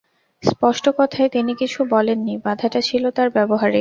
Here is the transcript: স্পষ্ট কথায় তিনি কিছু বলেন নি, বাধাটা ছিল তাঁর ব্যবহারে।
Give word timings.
স্পষ্ট 0.43 0.85
কথায় 0.97 1.29
তিনি 1.29 1.51
কিছু 1.55 1.79
বলেন 1.85 2.19
নি, 2.19 2.33
বাধাটা 2.45 2.79
ছিল 2.81 3.03
তাঁর 3.09 3.29
ব্যবহারে। 3.29 3.69